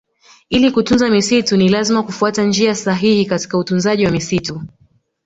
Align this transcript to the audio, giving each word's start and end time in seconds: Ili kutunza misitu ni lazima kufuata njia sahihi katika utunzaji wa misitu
Ili 0.49 0.71
kutunza 0.71 1.09
misitu 1.09 1.57
ni 1.57 1.69
lazima 1.69 2.03
kufuata 2.03 2.43
njia 2.43 2.75
sahihi 2.75 3.25
katika 3.25 3.57
utunzaji 3.57 4.05
wa 4.05 4.11
misitu 4.11 4.61